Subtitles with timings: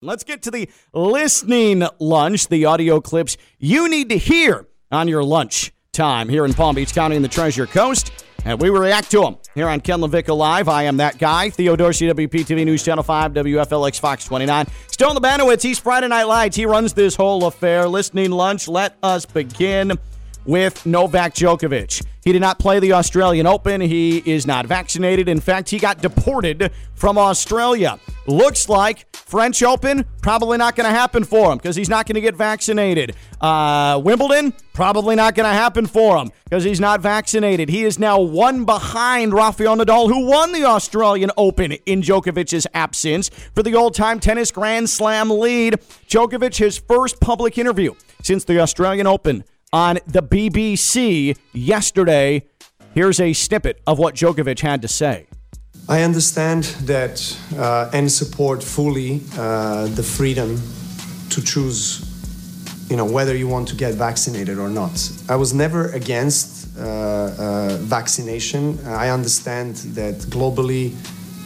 [0.00, 5.24] Let's get to the listening lunch, the audio clips you need to hear on your
[5.24, 8.12] lunch time here in Palm Beach County and the Treasure Coast.
[8.44, 10.68] And we react to them here on Ken LaVicka Live.
[10.68, 14.68] I am that guy, Theo Dorsey, WPTV News Channel 5, WFLX Fox 29.
[14.86, 16.54] Stone Lebanowitz, he's Friday Night Lights.
[16.54, 17.88] He runs this whole affair.
[17.88, 19.98] Listening lunch, let us begin
[20.44, 22.04] with Novak Djokovic.
[22.24, 23.80] He did not play the Australian Open.
[23.80, 25.28] He is not vaccinated.
[25.28, 27.98] In fact, he got deported from Australia.
[28.26, 32.16] Looks like French Open probably not going to happen for him because he's not going
[32.16, 33.16] to get vaccinated.
[33.40, 37.70] Uh, Wimbledon probably not going to happen for him because he's not vaccinated.
[37.70, 43.30] He is now one behind Rafael Nadal, who won the Australian Open in Djokovic's absence
[43.54, 45.74] for the old-time tennis Grand Slam lead.
[46.08, 52.44] Djokovic, his first public interview since the Australian Open on the BBC yesterday.
[52.94, 55.26] Here's a snippet of what Djokovic had to say.
[55.88, 60.60] I understand that uh, and support fully uh, the freedom
[61.30, 62.04] to choose,
[62.90, 65.10] you know, whether you want to get vaccinated or not.
[65.28, 68.78] I was never against uh, uh vaccination.
[68.86, 70.94] I understand that globally,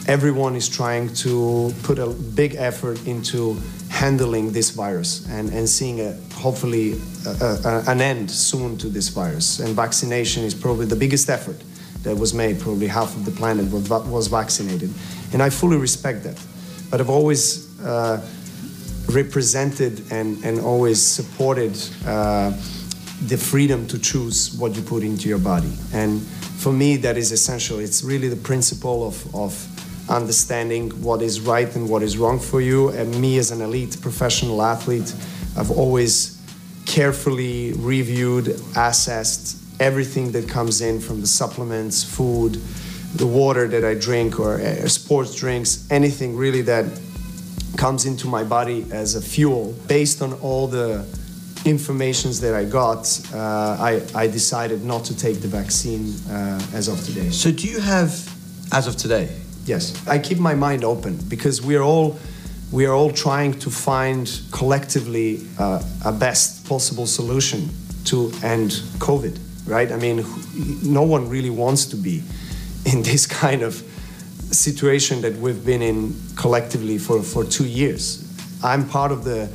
[0.07, 3.57] everyone is trying to put a big effort into
[3.93, 9.09] handling this virus and, and seeing a, hopefully a, a, an end soon to this
[9.09, 9.59] virus.
[9.59, 11.63] And vaccination is probably the biggest effort
[12.01, 12.59] that was made.
[12.59, 14.91] Probably half of the planet was, was vaccinated.
[15.31, 16.43] And I fully respect that.
[16.89, 18.19] But I've always uh,
[19.11, 21.77] represented and, and always supported
[22.07, 22.49] uh,
[23.27, 25.71] the freedom to choose what you put into your body.
[25.93, 26.19] And
[26.57, 27.77] for me, that is essential.
[27.77, 29.53] It's really the principle of, of
[30.09, 32.89] understanding what is right and what is wrong for you.
[32.89, 35.13] And me, as an elite professional athlete,
[35.57, 36.41] I've always
[36.85, 42.59] carefully reviewed, assessed everything that comes in from the supplements, food,
[43.15, 46.85] the water that I drink, or uh, sports drinks, anything really that
[47.77, 49.75] comes into my body as a fuel.
[49.87, 51.05] Based on all the
[51.65, 53.37] informations that I got, uh,
[53.79, 57.29] I, I decided not to take the vaccine uh, as of today.
[57.29, 58.11] So, do you have,
[58.71, 59.29] as of today,
[59.65, 62.17] Yes, I keep my mind open because we are all
[62.71, 67.69] we are all trying to find collectively uh, a best possible solution
[68.05, 69.39] to end COVID.
[69.65, 69.91] Right?
[69.91, 70.25] I mean,
[70.83, 72.23] no one really wants to be
[72.91, 73.75] in this kind of
[74.51, 78.27] situation that we've been in collectively for, for two years.
[78.63, 79.49] I'm part of the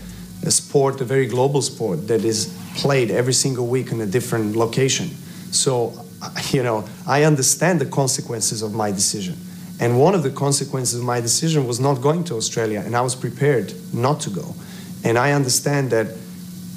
[0.45, 4.57] a sport, a very global sport that is played every single week in a different
[4.57, 5.09] location.
[5.51, 5.93] So,
[6.51, 9.37] you know, I understand the consequences of my decision.
[9.81, 13.01] And one of the consequences of my decision was not going to Australia, and I
[13.01, 14.55] was prepared not to go.
[15.05, 16.17] And I understand that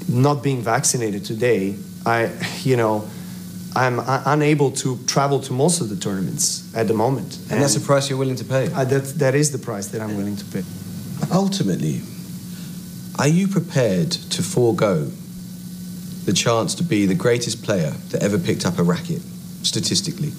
[0.08, 1.76] not being vaccinated today,
[2.06, 2.32] I,
[2.64, 3.10] you know,
[3.76, 7.38] I'm unable to travel to most of the tournaments at the moment.
[7.44, 8.72] And, and that's the price you're willing to pay?
[8.72, 10.64] Uh, that, that is the price that I'm willing to pay.
[11.32, 12.02] Ultimately,
[13.18, 15.10] are you prepared to forego
[16.26, 19.22] the chance to be the greatest player that ever picked up a racket,
[19.64, 20.34] statistically?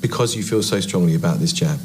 [0.00, 1.78] Because you feel so strongly about this jab?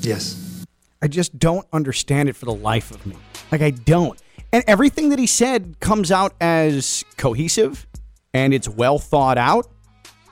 [0.00, 0.64] Yes.
[1.00, 3.16] I just don't understand it for the life of me.
[3.52, 4.20] Like, I don't.
[4.52, 7.86] And everything that he said comes out as cohesive
[8.34, 9.66] and it's well thought out.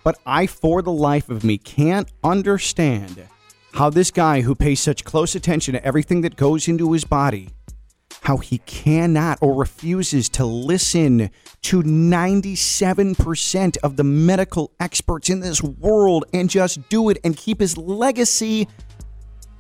[0.04, 3.26] But I, for the life of me, can't understand
[3.74, 7.50] how this guy who pays such close attention to everything that goes into his body
[8.22, 11.30] how he cannot or refuses to listen
[11.62, 17.60] to 97% of the medical experts in this world and just do it and keep
[17.60, 18.66] his legacy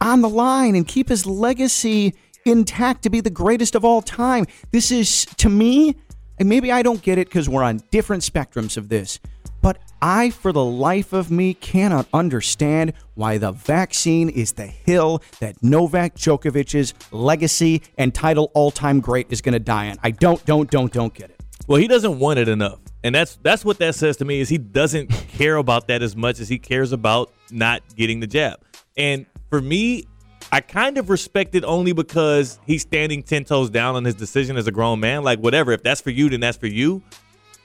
[0.00, 2.14] on the line and keep his legacy
[2.44, 4.46] intact to be the greatest of all time.
[4.70, 5.96] This is, to me,
[6.38, 9.18] and maybe I don't get it because we're on different spectrums of this,
[9.66, 15.24] but I, for the life of me, cannot understand why the vaccine is the hill
[15.40, 19.96] that Novak Djokovic's legacy and title all time great is going to die on.
[20.04, 21.40] I don't, don't, don't, don't get it.
[21.66, 22.78] Well, he doesn't want it enough.
[23.02, 26.14] And that's that's what that says to me is he doesn't care about that as
[26.14, 28.60] much as he cares about not getting the jab.
[28.96, 30.04] And for me,
[30.52, 34.56] I kind of respect it only because he's standing 10 toes down on his decision
[34.56, 35.24] as a grown man.
[35.24, 37.02] Like, whatever, if that's for you, then that's for you.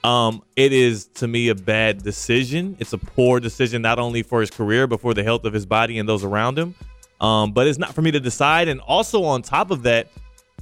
[0.04, 2.76] Um, it is to me a bad decision.
[2.80, 5.66] It's a poor decision not only for his career but for the health of his
[5.66, 6.74] body and those around him.
[7.20, 8.66] Um, but it's not for me to decide.
[8.66, 10.08] And also on top of that,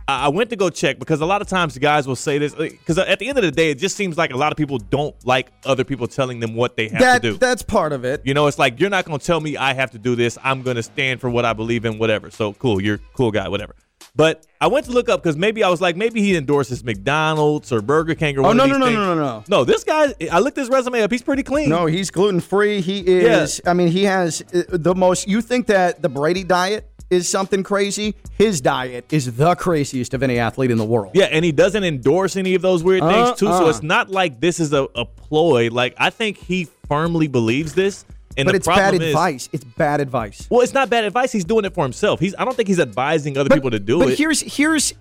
[0.08, 2.98] I went to go check because a lot of times guys will say this because
[2.98, 5.14] at the end of the day, it just seems like a lot of people don't
[5.25, 7.38] like other people telling them what they have that, to do.
[7.38, 8.22] That's part of it.
[8.25, 10.37] You know, it's like you're not going to tell me I have to do this.
[10.42, 12.31] I'm going to stand for what I believe in, whatever.
[12.31, 13.75] So cool, you're cool guy, whatever.
[14.16, 17.72] But I went to look up because maybe I was like, maybe he endorses McDonald's
[17.72, 18.46] or Burger King or.
[18.46, 19.64] Oh no no no, no no no no no!
[19.64, 21.10] This guy, I looked his resume up.
[21.10, 21.68] He's pretty clean.
[21.68, 22.80] No, he's gluten free.
[22.80, 23.60] He is.
[23.64, 23.70] Yeah.
[23.70, 25.28] I mean, he has uh, the most.
[25.28, 30.22] You think that the Brady diet is something crazy, his diet is the craziest of
[30.22, 31.10] any athlete in the world.
[31.14, 33.46] Yeah, and he doesn't endorse any of those weird things too.
[33.46, 33.70] So Uh-uh.
[33.70, 35.70] it's not like this is a, a ploy.
[35.70, 38.04] Like I think he firmly believes this.
[38.40, 39.48] And but it's bad is, advice.
[39.52, 40.46] It's bad advice.
[40.50, 41.32] Well, it's not bad advice.
[41.32, 42.20] He's doing it for himself.
[42.20, 42.34] He's.
[42.38, 44.10] I don't think he's advising other people to do but it.
[44.10, 44.94] But here's here's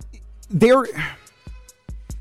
[0.49, 0.85] they're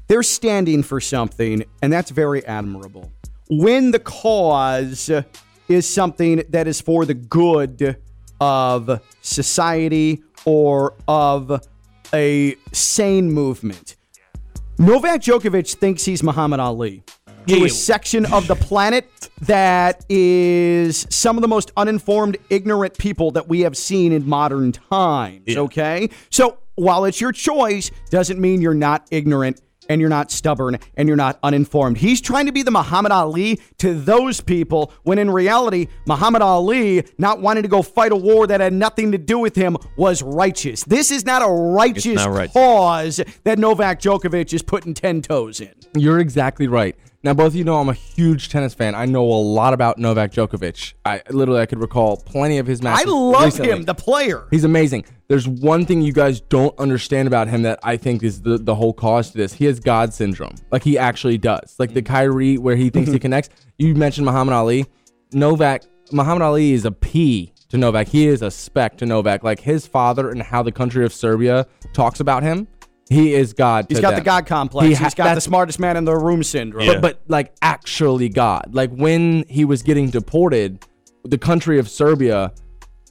[0.07, 3.13] they're standing for something, and that's very admirable.
[3.51, 5.11] When the cause
[5.69, 7.99] is something that is for the good
[8.41, 11.63] of society or of
[12.15, 13.97] a sane movement.
[14.79, 17.03] Novak Djokovic thinks he's Muhammad Ali.
[17.49, 23.31] To a section of the planet that is some of the most uninformed, ignorant people
[23.33, 25.45] that we have seen in modern times.
[25.47, 25.61] Yeah.
[25.61, 26.11] Okay?
[26.31, 31.09] So while it's your choice, doesn't mean you're not ignorant and you're not stubborn and
[31.09, 31.97] you're not uninformed.
[31.97, 37.05] He's trying to be the Muhammad Ali to those people when in reality, Muhammad Ali
[37.17, 40.23] not wanting to go fight a war that had nothing to do with him was
[40.23, 40.85] righteous.
[40.85, 42.53] This is not a righteous not righteous.
[42.53, 45.73] cause that Novak Djokovic is putting 10 toes in.
[45.95, 46.97] You're exactly right.
[47.29, 48.95] Now, both of you know I'm a huge tennis fan.
[48.95, 50.95] I know a lot about Novak Djokovic.
[51.05, 53.07] I literally I could recall plenty of his matches.
[53.07, 53.71] I love recently.
[53.71, 54.47] him, the player.
[54.51, 55.05] He's amazing.
[55.29, 58.75] There's one thing you guys don't understand about him that I think is the, the
[58.75, 59.53] whole cause to this.
[59.53, 60.55] He has God syndrome.
[60.71, 61.77] Like he actually does.
[61.79, 63.51] Like the Kyrie where he thinks he connects.
[63.77, 64.87] You mentioned Muhammad Ali.
[65.35, 68.09] Novak Muhammad Ali is a P to Novak.
[68.09, 69.43] He is a spec to Novak.
[69.43, 72.67] Like his father and how the country of Serbia talks about him.
[73.09, 73.87] He is God.
[73.89, 74.19] He's to got them.
[74.21, 74.85] the God complex.
[74.85, 76.87] He He's ha- got the smartest man in the room syndrome.
[76.87, 76.95] Yeah.
[76.95, 78.75] but but like actually God.
[78.75, 80.85] Like when he was getting deported,
[81.25, 82.53] the country of Serbia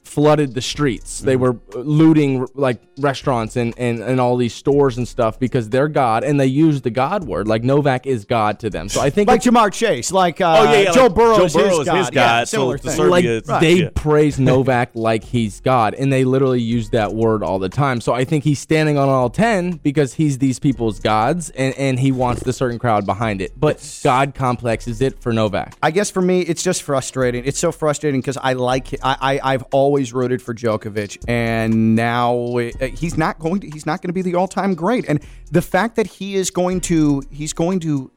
[0.08, 1.20] flooded the streets.
[1.20, 5.88] They were looting like restaurants and, and and all these stores and stuff because they're
[5.88, 7.46] God and they used the God word.
[7.46, 8.88] Like Novak is God to them.
[8.88, 11.44] So I think like Ja'Marr Chase, like uh, Oh, yeah, yeah, Joe like Burrow Joe
[11.44, 11.96] is Burrow his is God.
[11.98, 12.96] his Yeah, God, so similar the thing.
[12.96, 13.60] Serbia- like Right.
[13.60, 13.88] they Yeah.
[13.94, 18.00] praise Novak like he's God, and they literally use that word all the time.
[18.00, 21.98] So I think he's standing on all ten because he's these people's gods, and and
[22.00, 23.52] he wants the certain crowd behind it.
[23.58, 25.76] But God complex is it for Novak.
[25.82, 27.44] I guess for me, it's just frustrating.
[27.44, 32.58] It's so frustrating because I like I, I I've always rooted for Djokovic, and now
[32.58, 35.04] uh, he's not going to he's not going to be the all time great.
[35.08, 38.10] And the fact that he is going to he's going to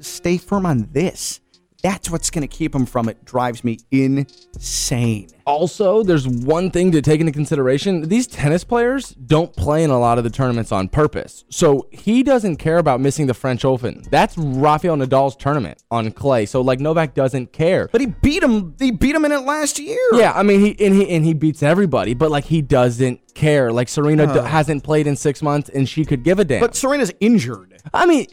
[0.00, 1.39] stay firm on this.
[1.82, 3.24] That's what's going to keep him from it.
[3.24, 5.28] Drives me insane.
[5.46, 8.02] Also, there's one thing to take into consideration.
[8.08, 11.44] These tennis players don't play in a lot of the tournaments on purpose.
[11.48, 14.02] So he doesn't care about missing the French Open.
[14.10, 16.46] That's Rafael Nadal's tournament on clay.
[16.46, 17.88] So like Novak doesn't care.
[17.90, 18.76] But he beat him.
[18.78, 19.98] He beat him in it last year.
[20.12, 23.72] Yeah, I mean he and he and he beats everybody, but like he doesn't care.
[23.72, 26.60] Like Serena d- hasn't played in 6 months and she could give a damn.
[26.60, 27.80] But Serena's injured.
[27.92, 28.26] I mean,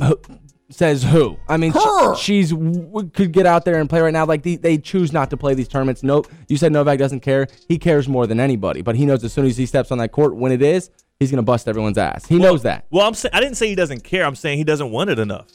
[0.00, 0.14] uh,
[0.70, 1.36] says who?
[1.48, 2.14] I mean, sh- Her.
[2.16, 4.24] she's w- could get out there and play right now.
[4.24, 6.02] Like the, they choose not to play these tournaments.
[6.02, 6.28] Nope.
[6.48, 7.48] you said Novak doesn't care.
[7.68, 8.82] He cares more than anybody.
[8.82, 11.30] But he knows as soon as he steps on that court, when it is, he's
[11.30, 12.26] gonna bust everyone's ass.
[12.26, 12.86] He knows that.
[12.90, 14.24] Well, I'm saying I didn't say he doesn't care.
[14.24, 15.46] I'm saying he doesn't want it enough.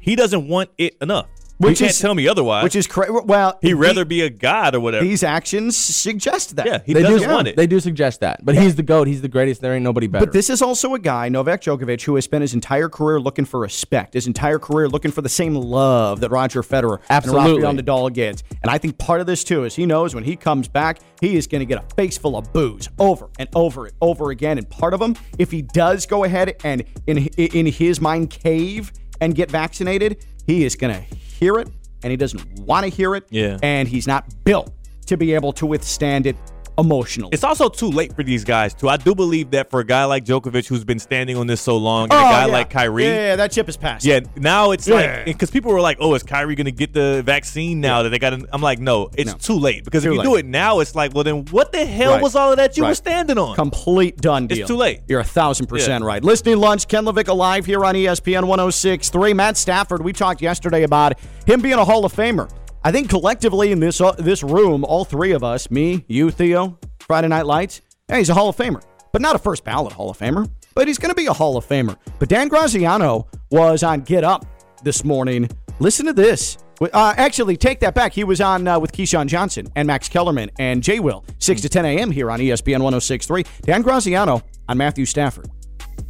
[0.00, 1.26] He doesn't want it enough.
[1.58, 2.62] Which you can't is- tell me otherwise.
[2.64, 3.12] Which is crazy.
[3.24, 5.04] Well, he'd the- rather be a god or whatever.
[5.04, 6.66] these actions suggest that.
[6.66, 7.56] yeah, he They doesn't do want it.
[7.56, 8.44] They do suggest that.
[8.44, 9.08] But he's the goat.
[9.08, 9.60] He's the greatest.
[9.60, 10.24] There ain't nobody better.
[10.26, 13.44] But this is also a guy, Novak Djokovic, who has spent his entire career looking
[13.44, 17.54] for respect, his entire career looking for the same love that Roger Federer Absolutely.
[17.66, 18.44] and Rafael Nadal gets.
[18.62, 21.36] And I think part of this too is he knows when he comes back, he
[21.36, 24.58] is going to get a face full of boos over and over and over again.
[24.58, 28.92] And part of him, if he does go ahead and in in his mind cave
[29.20, 31.00] and get vaccinated, he is going to
[31.38, 31.68] hear it,
[32.02, 33.24] and he doesn't want to hear it.
[33.30, 33.58] Yeah.
[33.62, 34.72] and he's not built
[35.06, 36.36] to be able to withstand it
[36.78, 37.30] emotionally.
[37.32, 38.88] It's also too late for these guys too.
[38.88, 41.76] I do believe that for a guy like Djokovic, who's been standing on this so
[41.76, 42.52] long, and a Oh, guy yeah.
[42.52, 44.04] like Kyrie, yeah, yeah, that chip is passed.
[44.04, 44.94] Yeah, now it's Yeah.
[44.94, 48.10] like because people were like, "Oh, is Kyrie going to get the vaccine now that
[48.10, 49.38] they got?" I'm like, "No, it's No.
[49.38, 50.24] too late because Too if you late.
[50.24, 52.22] do it now, it's like, well, then what the hell Right.
[52.22, 52.90] was all of that you Right.
[52.90, 54.58] were standing on?" Complete done deal.
[54.60, 55.00] It's too late.
[55.08, 56.22] You're a thousand percent right.
[56.22, 59.34] Listening lunch, Ken LaVicka Live here on ESPN 1063.
[59.34, 61.14] Matt Stafford, we talked yesterday about
[61.46, 62.48] him being a Hall of Famer.
[62.88, 66.78] I think collectively in this uh, this room, all three of us, me, you, Theo,
[67.00, 68.82] Friday Night Lights, yeah, he's a Hall of Famer.
[69.12, 70.50] But not a first ballot Hall of Famer.
[70.74, 71.98] But he's going to be a Hall of Famer.
[72.18, 74.46] But Dan Graziano was on Get Up
[74.82, 75.50] this morning.
[75.80, 76.56] Listen to this.
[76.80, 78.14] Uh, actually, take that back.
[78.14, 81.68] He was on uh, with Keyshawn Johnson and Max Kellerman and Jay Will, 6 to
[81.68, 82.10] 10 a.m.
[82.10, 83.44] here on ESPN 1063.
[83.64, 85.50] Dan Graziano on Matthew Stafford.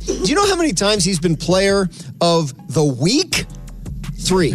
[0.06, 1.88] Do you know how many times he's been player
[2.20, 3.46] of the week?
[4.20, 4.54] Three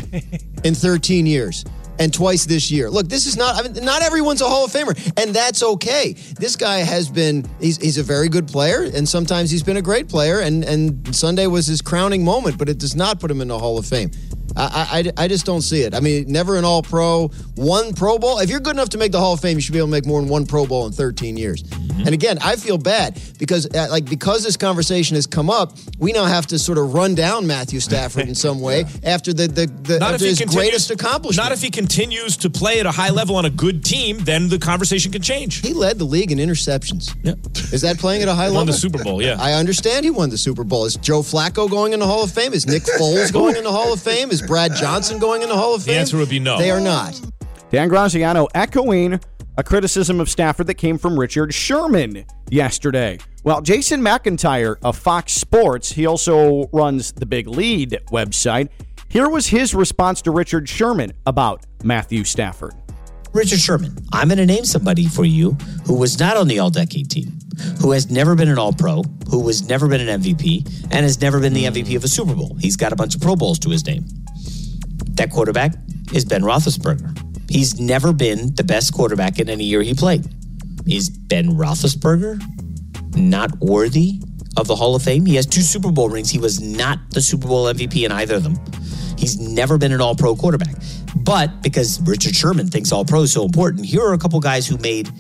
[0.64, 1.66] in 13 years.
[2.00, 2.90] And twice this year.
[2.90, 6.14] Look, this is not, I mean, not everyone's a Hall of Famer, and that's okay.
[6.40, 9.82] This guy has been, he's, he's a very good player, and sometimes he's been a
[9.82, 13.42] great player, and, and Sunday was his crowning moment, but it does not put him
[13.42, 14.10] in the Hall of Fame.
[14.56, 15.96] I, I, I just don't see it.
[15.96, 18.40] I mean, never an All Pro, one Pro Bowl.
[18.40, 19.92] If you're good enough to make the Hall of Fame, you should be able to
[19.92, 21.64] make more than one Pro Bowl in 13 years.
[22.00, 26.12] And again, I feel bad because uh, like because this conversation has come up, we
[26.12, 29.68] now have to sort of run down Matthew Stafford in some way after the the,
[29.68, 31.44] the Not if after he his continues- greatest accomplishment.
[31.46, 34.50] Not if he continues to play at a high level on a good team, then
[34.50, 35.62] the conversation can change.
[35.62, 37.16] he led the league in interceptions.
[37.24, 37.34] Yeah.
[37.74, 38.66] Is that playing at a high Won level?
[38.68, 39.38] the Super Bowl, yeah.
[39.40, 40.86] I understand he won the Super Bowl.
[40.86, 42.54] Is Joe Flacco going in the Hall of Fame?
[42.54, 44.32] Is Nick Foles going in the Hall of Fame?
[44.32, 45.94] Is Brad Johnson going in the Hall of Fame?
[45.96, 46.58] The answer would be no.
[46.58, 47.20] They are not.
[47.72, 49.20] Dan Graziano echoing
[49.58, 53.20] a criticism of Stafford that came from Richard Sherman yesterday.
[53.44, 58.70] Well, Jason McIntyre of Fox Sports, he also runs the Big Lead website.
[59.10, 62.74] Here was his response to Richard Sherman about Matthew Stafford.
[63.34, 63.96] Richard Sherman.
[64.12, 65.52] I'm going to name somebody for you
[65.86, 67.38] who was not on the All Decade team,
[67.82, 71.20] who has never been an All Pro, who has never been an MVP, and has
[71.20, 72.56] never been the MVP of a Super Bowl.
[72.60, 74.06] He's got a bunch of Pro Bowls to his name.
[75.14, 75.74] That quarterback
[76.14, 77.33] is Ben Roethlisberger.
[77.54, 80.26] He's never been the best quarterback in any year he played.
[80.88, 82.42] Is Ben Roethlisberger
[83.16, 84.20] not worthy
[84.58, 85.24] of the Hall of Fame?
[85.28, 86.32] He has two Super Bowl rings.
[86.32, 88.56] He was not the Super Bowl MVP in either of them.
[89.20, 90.74] He's never been an all pro quarterback.
[91.16, 94.66] But because Richard Sherman thinks all pro is so important, here are a couple guys
[94.66, 95.12] who made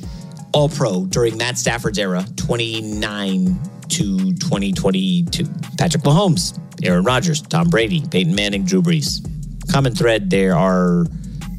[0.54, 5.46] all pro during Matt Stafford's era, 29 to 2022.
[5.78, 9.24] Patrick Mahomes, Aaron Rodgers, Tom Brady, Peyton Manning, Drew Brees.
[9.72, 11.06] Common thread there are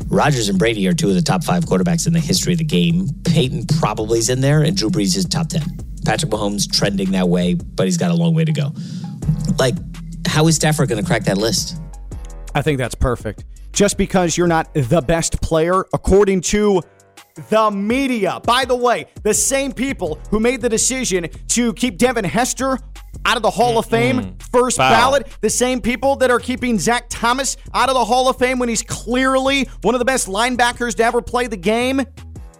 [0.08, 2.64] Rodgers and Brady are two of the top five quarterbacks in the history of the
[2.64, 3.08] game.
[3.25, 5.62] Peyton probably is in there, and Drew Brees is top 10.
[6.04, 8.73] Patrick Mahomes trending that way, but he's got a long way to go.
[9.58, 9.75] Like,
[10.26, 11.78] how is Stafford going to crack that list?
[12.54, 13.44] I think that's perfect.
[13.73, 16.82] Just because you're not the best player, according to
[17.49, 18.40] the media.
[18.44, 22.78] By the way, the same people who made the decision to keep Devin Hester
[23.25, 24.37] out of the Hall of Fame, mm-hmm.
[24.52, 24.90] first Foul.
[24.90, 28.59] ballot, the same people that are keeping Zach Thomas out of the Hall of Fame
[28.59, 32.02] when he's clearly one of the best linebackers to ever play the game.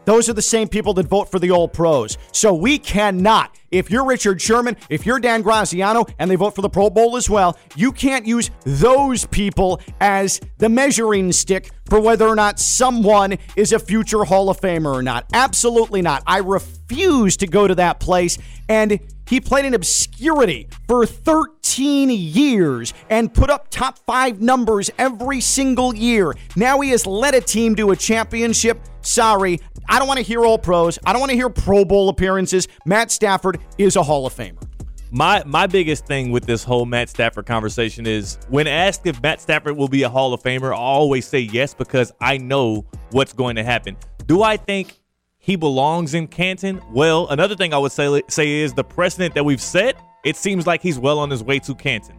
[0.05, 2.19] Those are the same people that vote for the All Pros.
[2.33, 6.63] So we cannot, if you're Richard Sherman, if you're Dan Graziano, and they vote for
[6.63, 12.01] the Pro Bowl as well, you can't use those people as the measuring stick for
[12.01, 15.27] whether or not someone is a future Hall of Famer or not.
[15.33, 16.23] Absolutely not.
[16.27, 18.39] I refuse to go to that place.
[18.69, 25.41] And he played in obscurity for 13 years and put up top five numbers every
[25.41, 26.35] single year.
[26.57, 28.81] Now he has led a team to a championship.
[29.03, 30.99] Sorry, I don't want to hear all pros.
[31.05, 32.69] I don't want to hear Pro Bowl appearances.
[32.87, 34.63] Matt Stafford is a Hall of Famer.
[35.11, 39.41] My my biggest thing with this whole Matt Stafford conversation is when asked if Matt
[39.41, 43.33] Stafford will be a Hall of Famer, I always say yes because I know what's
[43.33, 43.97] going to happen.
[44.27, 44.95] Do I think
[45.39, 46.81] he belongs in Canton?
[46.91, 49.97] Well, another thing I would say say is the precedent that we've set.
[50.25, 52.17] It seems like he's well on his way to Canton.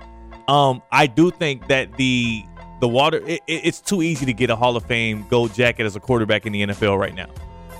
[0.47, 2.43] Um, I do think that the
[2.81, 5.85] the water it, it- it's too easy to get a Hall of Fame gold jacket
[5.85, 7.27] as a quarterback in the NFL right now.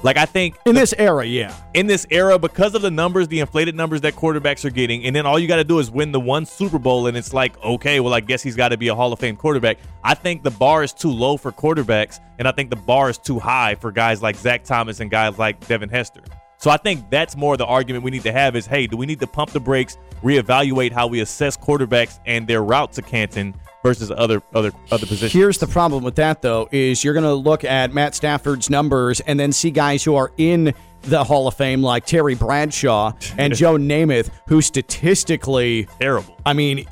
[0.06, 1.52] Like I think In this era, yeah.
[1.74, 5.16] in this era because of the numbers, the inflated numbers that quarterbacks are getting, and
[5.16, 7.60] then all you got to do is win the one Super Bowl, and it's like,
[7.64, 9.80] okay, well, I guess he's got to be a Hall of Fame quarterback.
[10.04, 13.18] I think the bar is too low for quarterbacks, and I think the bar is
[13.18, 16.22] too high for guys like Zach Thomas and guys like Devin Hester.
[16.60, 19.08] So I think that's more the argument we need to have is, hey, do we
[19.08, 23.56] need to pump the brakes, reevaluate how we assess quarterbacks and their route to Canton
[23.86, 25.32] versus other other other positions?
[25.32, 29.20] Here's the problem with that, though, is you're going to look at Matt Stafford's numbers
[29.22, 30.74] and then see guys who are in
[31.04, 36.36] the Hall of Fame like Terry Bradshaw and Joe Namath, who statistically, Terrible.
[36.46, 36.86] I mean,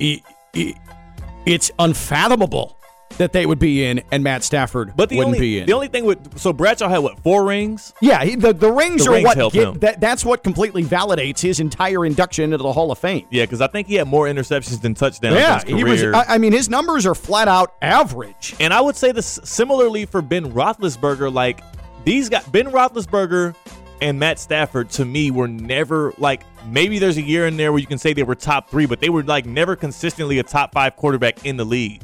[1.45, 2.77] it's unfathomable
[3.17, 5.65] that they would be in and Matt Stafford But the wouldn't only be in.
[5.65, 7.93] the only thing with so Bradshaw had what four rings?
[8.01, 11.39] yeah, he, the, the rings The are rings what get, that, that's what completely validates
[11.41, 13.25] his entire induction into the Hall of Fame.
[13.29, 15.36] Yeah, because I think he had more interceptions than touchdowns.
[15.36, 16.03] Yeah, he was.
[16.03, 18.55] I, I mean, his numbers are flat out average.
[18.60, 21.32] And I would say this similarly for Ben Roethlisberger.
[21.34, 21.62] Like
[22.05, 23.55] these guys, Ben Roethlisberger
[24.01, 26.43] and Matt Stafford, to me, were never like.
[26.65, 29.01] Maybe there's a year in there where you can say they were top three, but
[29.01, 32.01] they were like never consistently a top five quarterback in the league.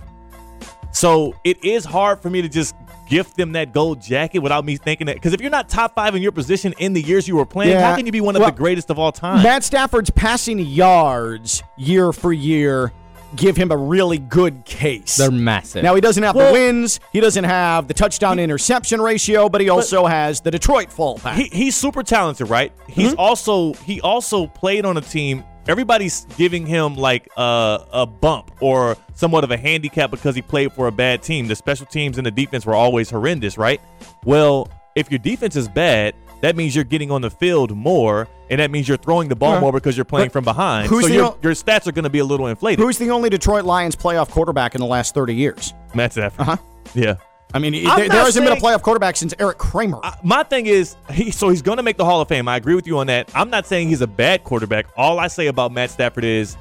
[0.99, 2.75] So it is hard for me to just
[3.09, 5.15] gift them that gold jacket without me thinking that.
[5.15, 7.71] Because if you're not top five in your position in the years you were playing,
[7.71, 7.89] Yeah.
[7.89, 9.41] how can you be one of Well, the greatest of all time?
[9.41, 12.91] Matt Stafford's passing yards year for year
[13.35, 15.15] give him a really good case.
[15.17, 15.83] They're massive.
[15.83, 19.61] now he doesn't have Well- the wins, he doesn't have the touchdown interception ratio, but
[19.61, 21.33] he also has the Detroit fallback.
[21.35, 22.71] he, he's super talented, right?
[22.87, 23.19] He's Mm-hmm.
[23.19, 25.43] also he also played on a team.
[25.67, 30.71] Everybody's giving him like a, a bump or somewhat of a handicap because he played
[30.73, 31.47] for a bad team.
[31.47, 33.79] The special teams and the defense were always horrendous, right?
[34.25, 38.59] Well, if your defense is bad, that means you're getting on the field more, and
[38.61, 39.59] that means you're throwing the ball Yeah.
[39.59, 40.89] more because you're playing But from behind.
[40.89, 42.79] so your, o- your stats are going to be a little inflated.
[42.83, 45.73] Who's the only Detroit Lions playoff quarterback in the last 30 years?
[45.93, 46.39] Matt Stafford?
[46.41, 46.57] Uh-huh.
[46.95, 47.15] Yeah.
[47.53, 49.99] I mean, there, there hasn't been a playoff quarterback since Erik Kramer.
[50.03, 52.47] Uh, my thing is, he so he's going to make the Hall of Fame.
[52.47, 53.31] I agree with you on that.
[53.35, 54.85] I'm not saying he's a bad quarterback.
[54.95, 56.57] All I say about Matt Stafford is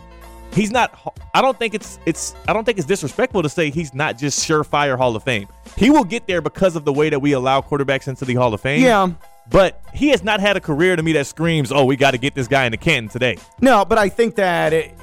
[0.53, 0.99] he's not.
[1.35, 2.35] I don't think it's it's.
[2.49, 5.47] I don't think it's disrespectful to say he's not just surefire Hall of Fame.
[5.77, 8.55] He will get there because of the way that we allow quarterbacks into the Hall
[8.55, 8.83] of Fame.
[8.83, 9.11] Yeah.
[9.51, 12.19] But he has not had a career to me that screams, "Oh, we got to
[12.19, 14.95] get this guy into Canton today." No, but I think that it-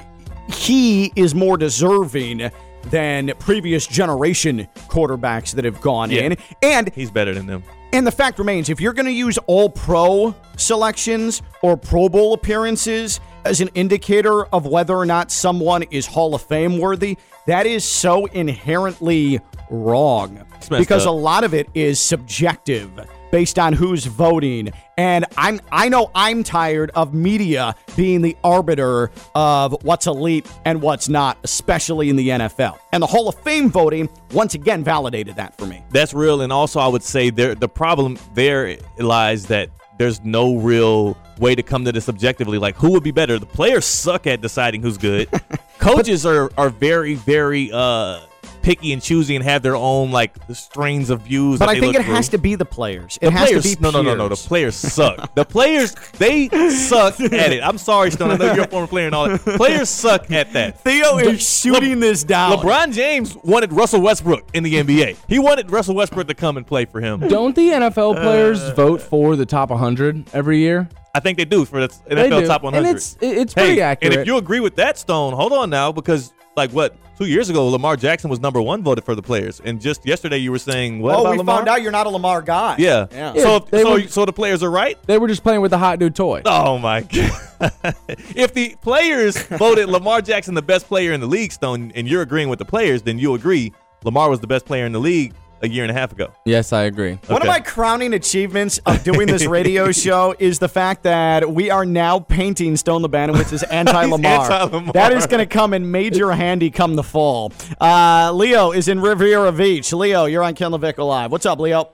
[0.48, 2.52] he is more deserving
[2.90, 6.22] than previous generation quarterbacks that have gone Yeah.
[6.22, 6.38] in.
[6.62, 7.64] And He's better than them.
[7.94, 12.34] and the fact remains, if you're going to use all pro selections or Pro Bowl
[12.34, 17.66] appearances as an indicator of whether or not someone is Hall of Fame worthy, that
[17.66, 19.40] is so inherently
[19.70, 20.40] wrong.
[20.70, 21.10] Because up.
[21.12, 22.90] a lot of it is subjective
[23.36, 24.72] based on who's voting.
[24.98, 30.82] And I'm I know I'm tired of media being the arbiter of what's elite and
[30.82, 32.80] what's not, especially in the NFL.
[32.94, 35.84] And the Hall of Fame voting once again validated that for me.
[35.90, 40.56] That's real, and also I would say there the problem there lies that there's no
[40.56, 42.58] real way to come to this objectively.
[42.58, 43.38] Like, who would be better?
[43.38, 45.28] The players suck at deciding who's good.
[45.80, 48.22] Coaches are are very very uh
[48.66, 51.60] picky and choosy and have their own like strains of views.
[51.60, 53.20] But I think look it has to be the players.
[53.22, 54.28] It The has players, to be no, no, no, no.
[54.28, 55.34] The players suck.
[55.36, 57.62] the players, they suck at it.
[57.62, 58.32] I'm sorry, Stone.
[58.32, 59.40] I know you're a former player and all that.
[59.42, 60.82] Players suck at that.
[60.82, 62.58] Theo is shooting this down.
[62.58, 65.18] LeBron James wanted Russell Westbrook in the NBA.
[65.28, 67.20] He wanted Russell Westbrook to come and play for him.
[67.20, 70.90] Don't the NFL uh, players vote for the top 100 every year?
[71.14, 72.48] I think they do for the NFL do.
[72.48, 72.88] top 100.
[72.88, 74.14] And it's it's pretty hey, accurate.
[74.14, 77.50] And if you agree with that, Stone, hold on now, because like what two years
[77.50, 80.60] ago, Lamar Jackson was number one voted for the players, and just yesterday you were
[80.60, 81.58] saying what oh, about we Lamar?
[81.58, 82.76] found out you're not a Lamar guy.
[82.78, 83.08] Yeah.
[83.12, 83.34] Yeah.
[83.36, 84.98] Yeah, So they so were- so the players are right.
[85.08, 86.42] they were just playing with the hot new toy.
[86.46, 87.02] Oh my
[87.62, 87.96] god!
[88.36, 92.22] if the players voted Lamar Jackson the best player in the league, Stone, and you're
[92.22, 95.34] agreeing with the players, then you agree Lamar was the best player in the league
[95.62, 96.32] a year and a half ago.
[96.46, 97.18] Yes, I agree.
[97.28, 101.70] One of my crowning achievements of doing this radio show is the fact that we
[101.70, 104.32] are now painting Stone Lebanowitz as anti-Lamar.
[104.32, 104.94] anti-Lamar.
[104.94, 107.52] that is going to come in major handy come the fall.
[107.80, 109.92] Uh, Leo is in Riviera Beach.
[109.94, 111.32] Leo, you're on Ken LaVicka Live.
[111.32, 111.90] What's up, Leo?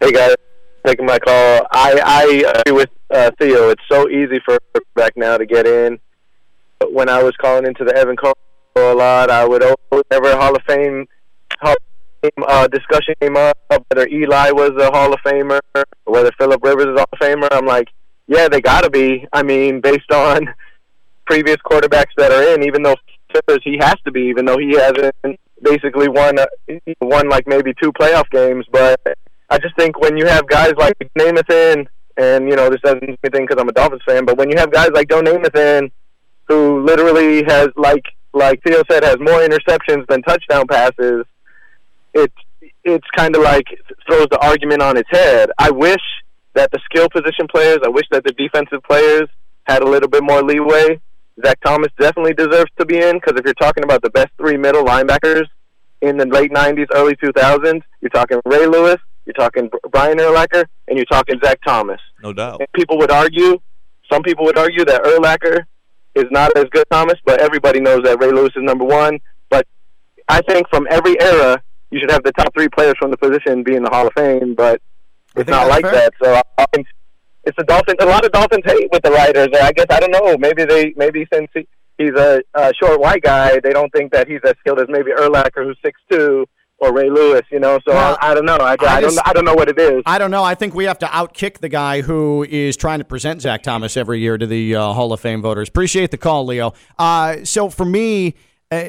[0.00, 0.34] Hey guys,
[0.86, 1.66] taking my call.
[1.72, 3.68] I I agree with uh, Theo.
[3.68, 4.58] It's so easy for
[4.94, 5.98] back now to get in.
[6.78, 8.32] But when I was calling into the Evan Cole
[8.76, 9.76] a lot, I would always,
[10.08, 11.06] whenever Hall of Fame
[11.60, 11.89] Hall of Fame
[12.46, 16.86] uh, discussion came up, whether Eli was a Hall of Famer or whether Philip Rivers
[16.86, 17.48] is a Hall of Famer.
[17.52, 17.88] I'm like,
[18.26, 19.26] yeah, they got to be.
[19.32, 20.52] I mean, based on
[21.26, 22.96] previous quarterbacks that are in, even though
[23.62, 25.14] he has to be, even though he hasn't
[25.62, 26.46] basically won uh,
[27.00, 29.00] won like maybe two playoff games, but.
[29.52, 33.02] I just think when you have guys like Namath in, and you know this doesn't
[33.02, 35.56] mean anything because I'm a Dolphins fan, but when you have guys like Joe Namath
[35.56, 35.90] in,
[36.46, 41.24] who literally has like like Theo said has more interceptions than touchdown passes,
[42.14, 42.34] it's
[42.84, 43.66] it's kind of like
[44.06, 45.50] throws the argument on its head.
[45.58, 46.02] I wish
[46.54, 49.28] that the skill position players, I wish that the defensive players
[49.64, 51.00] had a little bit more leeway.
[51.44, 54.56] Zach Thomas definitely deserves to be in because if you're talking about the best three
[54.56, 55.44] middle linebackers
[56.02, 58.96] in the late 90s, early 2000s, you're talking Ray Lewis,
[59.26, 62.00] you're talking Brian Urlacher, and you're talking Zach Thomas.
[62.22, 62.60] No doubt.
[62.60, 63.58] And people would argue,
[64.10, 65.64] some people would argue that Urlacher
[66.14, 69.18] is not as good as Thomas, but everybody knows that Ray Lewis is number one.
[69.48, 69.66] But
[70.28, 73.62] I think from every era, you should have the top three players from the position
[73.62, 74.80] be in the Hall of Fame, but
[75.36, 75.92] it's not like fair.
[75.92, 76.12] that.
[76.22, 76.66] So I
[77.44, 77.96] it's the Dolphins.
[78.00, 79.48] A lot of Dolphins hate with the writers.
[79.60, 80.36] I guess I don't know.
[80.38, 81.66] Maybe they maybe since he,
[81.98, 85.10] he's a, a short white guy, they don't think that he's as skilled as maybe
[85.10, 86.46] Urlacher, who's six two,
[86.78, 87.42] or Ray Lewis.
[87.50, 88.56] You know, so Well, I, I don't know.
[88.56, 90.02] I, I, I don't I don't know what it is.
[90.04, 90.44] I don't know.
[90.44, 93.96] I think we have to outkick the guy who is trying to present Zach Thomas
[93.96, 95.68] every year to the uh, Hall of Fame voters.
[95.68, 96.74] Appreciate the call, Leo.
[96.98, 98.34] Uh, so for me,
[98.70, 98.88] uh,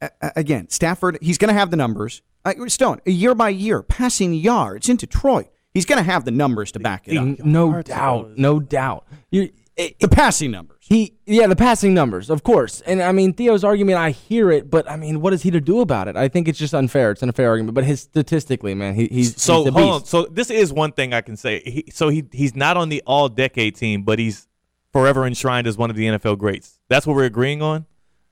[0.00, 2.22] uh, again, Stafford, he's going to have the numbers.
[2.44, 5.48] Uh, Stone, year by year, passing yards in Detroit.
[5.72, 7.38] He's going to have the numbers to back it up.
[7.44, 9.06] No doubt, no doubt.
[9.30, 10.78] You, it, The passing numbers.
[10.80, 12.80] he, yeah, the passing numbers, of course.
[12.82, 15.60] And I mean, Theo's argument, I hear it, but I mean, what is he to
[15.60, 16.16] do about it?
[16.16, 17.12] I think it's just unfair.
[17.12, 17.74] It's an unfair argument.
[17.74, 20.04] But his statistically, man, he, he's So he's a hold on.
[20.04, 21.60] So this is one thing I can say.
[21.60, 24.48] He, so he he's not on the all decade team, but he's
[24.92, 26.78] forever enshrined as one of the NFL greats.
[26.88, 27.86] That's what we're agreeing on.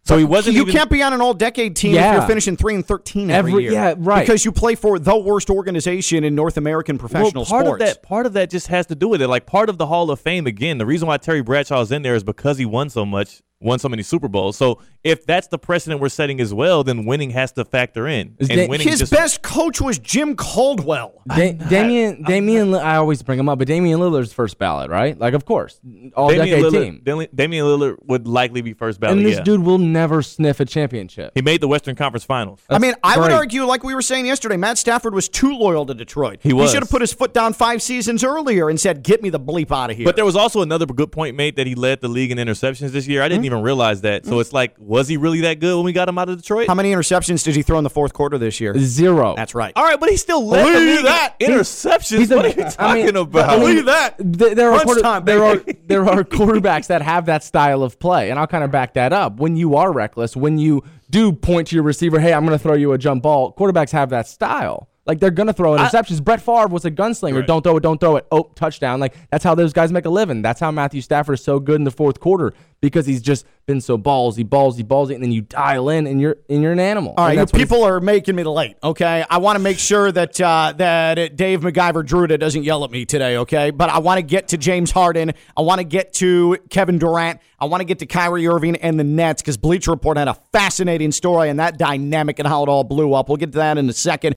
[0.08, 0.74] So he wasn't you even.
[0.74, 3.72] can't be on an all-decade team if you're finishing three and thirteen every, Every- year.
[3.72, 4.26] yeah, right.
[4.26, 7.82] Because you play for the worst organization in North American professional well, part sports.
[7.82, 9.28] of that part of that just has to do with it.
[9.28, 10.78] Like part of the Hall of Fame again.
[10.78, 13.42] The reason why Terry Bradshaw is in there is because he won so much.
[13.60, 14.56] Won so many Super Bowls.
[14.56, 18.36] So if that's the precedent we're setting as well, then winning has to factor in.
[18.38, 21.22] And Da- winning His just best coach was Jim Caldwell.
[21.26, 25.18] Da- Damian, Damian, Li- I always bring him up, but Damian Lillard's first ballot, right?
[25.18, 25.80] Like, of course,
[26.14, 27.00] all Damian decade Lillard, team.
[27.04, 29.18] Damian- Damian Lillard would likely be first ballot.
[29.18, 29.42] And this yeah.
[29.42, 31.32] dude will never sniff a championship.
[31.34, 32.60] he made the Western Conference Finals.
[32.70, 35.86] I mean, I would argue, like we were saying yesterday, Matt Stafford was too loyal
[35.86, 36.38] to Detroit.
[36.42, 36.70] He was.
[36.70, 39.40] He should have put his foot down five seasons earlier and said, "Get me the
[39.40, 42.00] bleep out of here." But there was also another good point made that he led
[42.00, 43.22] the league in interceptions this year.
[43.22, 44.24] I didn't even realize that.
[44.26, 46.68] So it's like, was he really that good when we got him out of Detroit?
[46.68, 48.74] how many interceptions did he throw in the fourth quarter this year?
[48.78, 49.34] Zero.
[49.36, 49.72] That's right.
[49.76, 51.34] All right, but he still led the Believe league that.
[51.40, 52.18] in interceptions.
[52.18, 53.48] He's a- what are you talking I mean, about?
[53.48, 54.18] I mean, Believe that.
[54.18, 55.78] th- there are Crunch quarter- time, there are baby.
[55.86, 59.12] there are quarterbacks that have that style of play, and I'll kind of back that
[59.12, 59.36] up.
[59.38, 62.62] When you are reckless, when you do point to your receiver, hey, I'm going to
[62.62, 63.54] throw you a jump ball.
[63.54, 64.88] Quarterbacks have that style.
[65.08, 66.22] Like they're gonna throw interceptions.
[66.22, 67.44] Brett Favre was a gunslinger.
[67.46, 68.26] Don't throw it, don't throw it.
[68.30, 69.00] Oh, touchdown!
[69.00, 70.42] Like that's how those guys make a living.
[70.42, 73.80] That's how Matthew Stafford is so good in the fourth quarter because he's just been
[73.80, 77.14] so ballsy, ballsy, ballsy, and then you dial in and you're and you're an animal.
[77.16, 78.76] All right, And you that's what he's- people are making me late.
[78.84, 82.90] Okay, I want to make sure that uh, that Dave McGyver Druda doesn't yell at
[82.90, 83.38] me today.
[83.38, 85.32] Okay, but I want to get to James Harden.
[85.56, 87.40] I want to get to Kevin Durant.
[87.60, 90.34] I want to get to Kyrie Irving and the Nets because Bleacher Report had a
[90.52, 93.28] fascinating story and that dynamic and how it all blew up.
[93.28, 94.36] We'll get to that in a second.